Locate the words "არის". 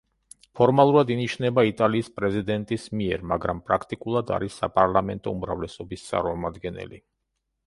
4.39-4.59